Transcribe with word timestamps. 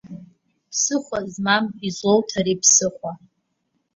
Ԥсыхәа 0.69 1.19
змам 1.33 1.65
излоуҭари 1.87 2.59
ԥсыхәа. 2.61 3.11